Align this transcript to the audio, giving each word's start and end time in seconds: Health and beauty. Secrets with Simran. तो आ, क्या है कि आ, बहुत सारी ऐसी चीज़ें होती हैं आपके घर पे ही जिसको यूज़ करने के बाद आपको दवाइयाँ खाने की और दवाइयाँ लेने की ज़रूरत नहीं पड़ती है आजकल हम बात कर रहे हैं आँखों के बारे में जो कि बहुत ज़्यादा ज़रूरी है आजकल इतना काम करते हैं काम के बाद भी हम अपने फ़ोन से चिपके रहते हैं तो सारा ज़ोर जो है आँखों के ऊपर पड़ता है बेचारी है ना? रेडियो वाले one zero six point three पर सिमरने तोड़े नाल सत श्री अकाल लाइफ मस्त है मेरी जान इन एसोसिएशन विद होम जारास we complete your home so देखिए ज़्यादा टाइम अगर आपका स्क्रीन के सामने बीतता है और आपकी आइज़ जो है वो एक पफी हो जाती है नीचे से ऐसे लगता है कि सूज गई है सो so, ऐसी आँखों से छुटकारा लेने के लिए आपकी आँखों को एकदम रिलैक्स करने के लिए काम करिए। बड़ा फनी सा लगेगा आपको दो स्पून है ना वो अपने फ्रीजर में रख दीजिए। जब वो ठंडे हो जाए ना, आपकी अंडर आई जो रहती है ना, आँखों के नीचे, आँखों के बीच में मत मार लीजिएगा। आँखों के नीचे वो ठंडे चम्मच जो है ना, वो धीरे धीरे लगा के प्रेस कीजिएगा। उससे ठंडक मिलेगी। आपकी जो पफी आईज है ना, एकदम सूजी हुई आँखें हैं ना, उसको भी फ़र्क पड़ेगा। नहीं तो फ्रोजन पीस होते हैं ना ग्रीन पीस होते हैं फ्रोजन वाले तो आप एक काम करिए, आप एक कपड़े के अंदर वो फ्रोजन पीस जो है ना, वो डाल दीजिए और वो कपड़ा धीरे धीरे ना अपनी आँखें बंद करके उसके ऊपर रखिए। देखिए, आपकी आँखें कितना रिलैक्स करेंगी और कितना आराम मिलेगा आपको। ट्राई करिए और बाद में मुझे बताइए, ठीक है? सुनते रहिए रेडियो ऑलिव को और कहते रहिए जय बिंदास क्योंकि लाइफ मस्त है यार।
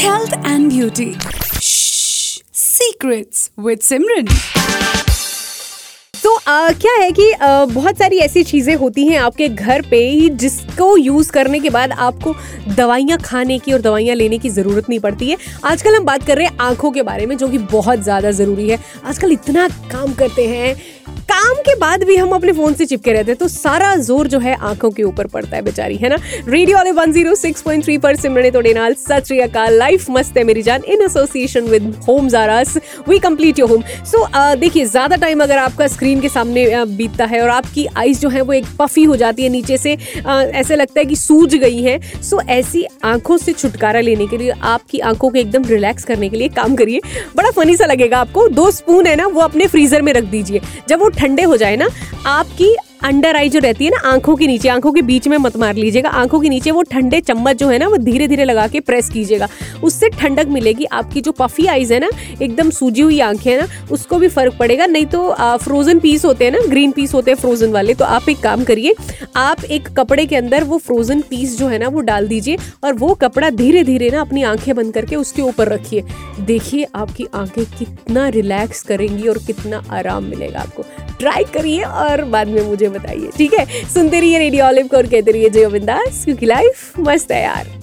Health 0.00 0.34
and 0.46 0.68
beauty. 0.68 1.12
Secrets 2.60 3.40
with 3.64 3.82
Simran. 3.82 4.28
तो 6.14 6.34
आ, 6.36 6.70
क्या 6.72 6.92
है 6.92 7.10
कि 7.12 7.30
आ, 7.32 7.64
बहुत 7.64 7.98
सारी 7.98 8.18
ऐसी 8.18 8.42
चीज़ें 8.44 8.74
होती 8.76 9.06
हैं 9.06 9.18
आपके 9.18 9.48
घर 9.48 9.82
पे 9.90 9.98
ही 10.08 10.28
जिसको 10.42 10.96
यूज़ 10.96 11.30
करने 11.32 11.60
के 11.60 11.70
बाद 11.70 11.92
आपको 11.92 12.34
दवाइयाँ 12.76 13.18
खाने 13.18 13.58
की 13.58 13.72
और 13.72 13.80
दवाइयाँ 13.80 14.16
लेने 14.16 14.38
की 14.38 14.48
ज़रूरत 14.50 14.88
नहीं 14.88 15.00
पड़ती 15.00 15.30
है 15.30 15.36
आजकल 15.64 15.96
हम 15.96 16.04
बात 16.04 16.26
कर 16.26 16.36
रहे 16.36 16.46
हैं 16.46 16.56
आँखों 16.60 16.90
के 16.90 17.02
बारे 17.02 17.26
में 17.26 17.36
जो 17.36 17.48
कि 17.48 17.58
बहुत 17.72 18.02
ज़्यादा 18.02 18.30
ज़रूरी 18.30 18.68
है 18.68 18.78
आजकल 19.04 19.32
इतना 19.32 19.68
काम 19.92 20.14
करते 20.14 20.46
हैं 20.48 20.74
काम 21.30 21.56
के 21.66 21.74
बाद 21.78 22.02
भी 22.04 22.14
हम 22.16 22.30
अपने 22.34 22.52
फ़ोन 22.52 22.74
से 22.74 22.84
चिपके 22.86 23.12
रहते 23.12 23.30
हैं 23.30 23.38
तो 23.38 23.46
सारा 23.48 23.94
ज़ोर 23.96 24.28
जो 24.28 24.38
है 24.38 24.54
आँखों 24.60 24.90
के 24.90 25.02
ऊपर 25.02 25.26
पड़ता 25.26 25.56
है 25.56 25.62
बेचारी 25.62 25.96
है 25.96 26.08
ना? 26.08 26.16
रेडियो 26.48 26.76
वाले 26.76 26.92
one 26.92 27.12
zero 27.12 27.34
six 27.34 27.62
point 27.62 27.84
three 27.84 27.96
पर 27.98 28.16
सिमरने 28.16 28.50
तोड़े 28.50 28.72
नाल 28.74 28.94
सत 28.94 29.26
श्री 29.26 29.38
अकाल 29.40 29.76
लाइफ 29.78 30.06
मस्त 30.10 30.38
है 30.38 30.44
मेरी 30.44 30.62
जान 30.62 30.84
इन 30.84 31.02
एसोसिएशन 31.02 31.68
विद 31.70 31.94
होम 32.08 32.28
जारास 32.28 32.76
we 33.08 33.18
complete 33.18 33.58
your 33.58 33.70
home 33.70 33.82
so 34.12 34.26
देखिए 34.56 34.84
ज़्यादा 34.86 35.16
टाइम 35.16 35.42
अगर 35.42 35.58
आपका 35.58 35.86
स्क्रीन 35.86 36.20
के 36.20 36.28
सामने 36.28 36.84
बीतता 36.96 37.24
है 37.24 37.42
और 37.42 37.48
आपकी 37.50 37.86
आइज़ 37.96 38.20
जो 38.20 38.28
है 38.28 38.40
वो 38.40 38.52
एक 38.52 38.66
पफी 38.78 39.04
हो 39.04 39.16
जाती 39.16 39.42
है 39.42 39.48
नीचे 39.48 39.78
से 39.78 39.92
ऐसे 40.24 40.76
लगता 40.76 41.00
है 41.00 41.04
कि 41.04 41.16
सूज 41.16 41.54
गई 41.56 41.82
है 41.82 41.98
सो 42.12 42.36
so, 42.36 42.48
ऐसी 42.48 42.84
आँखों 43.04 43.36
से 43.36 43.52
छुटकारा 43.52 44.00
लेने 44.00 44.26
के 44.26 44.38
लिए 44.38 44.50
आपकी 44.50 44.98
आँखों 45.00 45.30
को 45.30 45.38
एकदम 45.38 45.64
रिलैक्स 45.66 46.04
करने 46.04 46.28
के 46.28 46.36
लिए 46.36 46.48
काम 46.50 46.76
करिए। 46.76 47.00
बड़ा 47.36 47.50
फनी 47.56 47.76
सा 47.76 47.86
लगेगा 47.86 48.18
आपको 48.18 48.48
दो 48.50 48.70
स्पून 48.72 49.06
है 49.06 49.16
ना 49.16 49.26
वो 49.28 49.40
अपने 49.40 49.66
फ्रीजर 49.68 50.02
में 50.02 50.12
रख 50.12 50.24
दीजिए। 50.30 50.60
जब 50.88 51.00
वो 51.00 51.08
ठंडे 51.20 51.42
हो 51.42 51.56
जाए 51.56 51.76
ना, 51.76 51.88
आपकी 52.26 52.76
अंडर 53.04 53.36
आई 53.36 53.48
जो 53.48 53.60
रहती 53.60 53.84
है 53.84 53.90
ना, 53.90 53.98
आँखों 54.08 54.34
के 54.36 54.46
नीचे, 54.46 54.68
आँखों 54.68 54.90
के 54.92 55.02
बीच 55.02 55.26
में 55.28 55.36
मत 55.38 55.56
मार 55.56 55.74
लीजिएगा। 55.74 56.08
आँखों 56.10 56.40
के 56.40 56.48
नीचे 56.48 56.70
वो 56.70 56.82
ठंडे 56.82 57.20
चम्मच 57.20 57.56
जो 57.56 57.68
है 57.68 57.78
ना, 57.78 57.86
वो 57.88 57.96
धीरे 57.98 58.26
धीरे 58.28 58.44
लगा 58.44 58.66
के 58.68 58.80
प्रेस 58.80 59.08
कीजिएगा। 59.10 59.48
उससे 59.84 60.08
ठंडक 60.10 60.46
मिलेगी। 60.48 60.84
आपकी 60.84 61.20
जो 61.20 61.32
पफी 61.32 61.66
आईज 61.66 61.92
है 61.92 61.98
ना, 62.00 62.08
एकदम 62.42 62.70
सूजी 62.70 63.02
हुई 63.02 63.20
आँखें 63.20 63.50
हैं 63.50 63.58
ना, 63.58 63.66
उसको 63.90 64.18
भी 64.18 64.28
फ़र्क 64.28 64.56
पड़ेगा। 64.58 64.86
नहीं 64.86 65.06
तो 65.06 65.32
फ्रोजन 65.58 65.98
पीस 65.98 66.24
होते 66.24 66.44
हैं 66.44 66.52
ना 66.52 66.58
ग्रीन 66.68 66.92
पीस 66.92 67.14
होते 67.14 67.30
हैं 67.30 67.38
फ्रोजन 67.38 67.72
वाले 67.72 67.94
तो 67.94 68.04
आप 68.06 68.28
एक 68.28 68.40
काम 68.40 68.64
करिए, 68.64 68.94
आप 69.36 69.64
एक 69.64 69.88
कपड़े 69.98 70.26
के 70.26 70.36
अंदर 70.36 70.64
वो 70.64 70.78
फ्रोजन 70.78 71.20
पीस 71.20 71.58
जो 71.58 71.68
है 71.68 71.78
ना, 71.78 71.88
वो 71.88 72.00
डाल 72.02 72.28
दीजिए 72.28 72.56
और 72.84 72.94
वो 72.94 73.14
कपड़ा 73.14 73.50
धीरे 73.52 73.84
धीरे 73.84 74.10
ना 74.10 74.20
अपनी 74.20 74.42
आँखें 74.42 74.74
बंद 74.76 74.94
करके 74.94 75.16
उसके 75.16 75.42
ऊपर 75.42 75.68
रखिए। 75.68 76.04
देखिए, 76.42 76.86
आपकी 76.94 77.26
आँखें 77.34 77.64
कितना 77.68 78.28
रिलैक्स 78.30 78.82
करेंगी 78.82 79.28
और 79.28 79.38
कितना 79.38 79.82
आराम 79.90 80.24
मिलेगा 80.24 80.60
आपको। 80.60 80.84
ट्राई 81.20 81.44
करिए 81.54 81.82
और 81.82 82.24
बाद 82.26 82.48
में 82.48 82.62
मुझे 82.62 82.88
बताइए, 82.88 83.30
ठीक 83.38 83.54
है? 83.54 83.66
सुनते 83.88 84.20
रहिए 84.20 84.38
रेडियो 84.38 84.64
ऑलिव 84.64 84.86
को 84.86 84.96
और 84.96 85.06
कहते 85.06 85.30
रहिए 85.30 85.50
जय 85.50 85.66
बिंदास 85.68 86.24
क्योंकि 86.24 86.46
लाइफ 86.46 86.98
मस्त 86.98 87.32
है 87.32 87.42
यार। 87.42 87.79